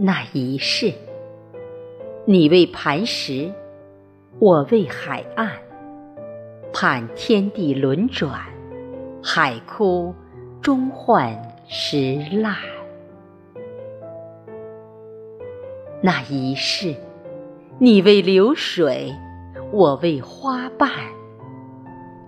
[0.00, 0.92] 那一世，
[2.24, 3.52] 你为磐石，
[4.38, 5.50] 我为海岸，
[6.72, 8.32] 盼天地轮转，
[9.20, 10.14] 海枯
[10.62, 12.54] 终换石烂。
[16.00, 16.94] 那一世，
[17.80, 19.12] 你为流水，
[19.72, 20.92] 我为花瓣，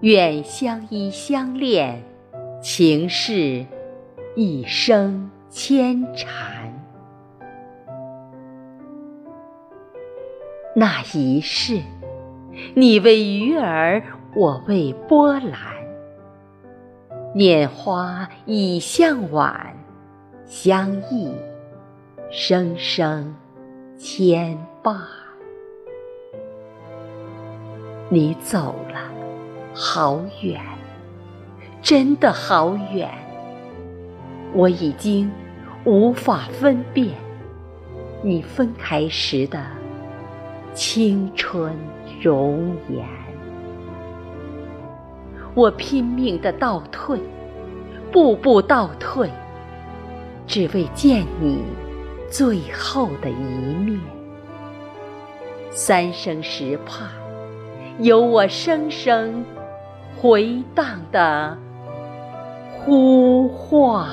[0.00, 2.02] 愿相依相恋，
[2.62, 3.66] 情是
[4.34, 6.77] 一生牵缠。
[10.80, 11.80] 那一世，
[12.76, 14.00] 你为鱼儿，
[14.36, 15.58] 我为波澜，
[17.34, 19.74] 拈花已向晚，
[20.46, 21.34] 相忆
[22.30, 23.34] 声声
[23.96, 24.96] 牵绊。
[28.08, 29.00] 你走了，
[29.74, 30.62] 好远，
[31.82, 33.10] 真的好远，
[34.54, 35.28] 我已经
[35.84, 37.16] 无法分辨
[38.22, 39.60] 你分开时的。
[40.74, 41.72] 青春
[42.20, 43.04] 容颜，
[45.54, 47.18] 我拼命的倒退，
[48.12, 49.28] 步步倒退，
[50.46, 51.62] 只为见你
[52.30, 53.98] 最后的一面。
[55.70, 57.08] 三生石畔，
[57.98, 59.44] 有我声声
[60.16, 61.58] 回荡的
[62.84, 64.08] 呼唤。